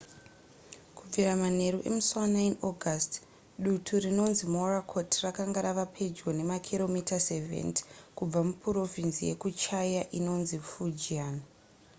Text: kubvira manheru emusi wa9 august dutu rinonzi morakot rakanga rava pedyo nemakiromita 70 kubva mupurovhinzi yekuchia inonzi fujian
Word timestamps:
kubvira 0.97 1.31
manheru 1.41 1.79
emusi 1.87 2.11
wa9 2.19 2.39
august 2.69 3.11
dutu 3.63 3.93
rinonzi 4.05 4.43
morakot 4.55 5.09
rakanga 5.25 5.59
rava 5.65 5.85
pedyo 5.95 6.27
nemakiromita 6.37 7.15
70 7.29 7.77
kubva 8.17 8.39
mupurovhinzi 8.47 9.21
yekuchia 9.29 9.91
inonzi 10.17 10.57
fujian 10.69 11.35